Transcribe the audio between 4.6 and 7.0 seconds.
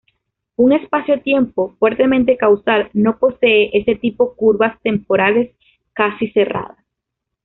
temporales "casi-cerradas".